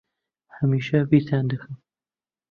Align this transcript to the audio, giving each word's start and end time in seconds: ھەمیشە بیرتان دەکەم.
ھەمیشە 0.57 0.99
بیرتان 1.09 1.45
دەکەم. 1.51 1.73